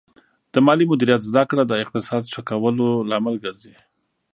[0.53, 3.75] د مالي مدیریت زده کړه د اقتصاد ښه کولو لامل ګرځي.